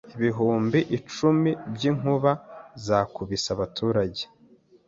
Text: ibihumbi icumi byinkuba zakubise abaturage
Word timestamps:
ibihumbi 0.15 0.79
icumi 0.97 1.51
byinkuba 1.73 2.31
zakubise 2.85 3.47
abaturage 3.55 4.23